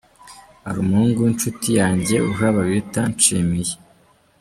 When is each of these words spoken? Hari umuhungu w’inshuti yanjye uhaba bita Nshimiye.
Hari 0.65 0.77
umuhungu 0.83 1.17
w’inshuti 1.21 1.69
yanjye 1.79 2.15
uhaba 2.31 2.59
bita 2.69 3.01
Nshimiye. 3.13 3.73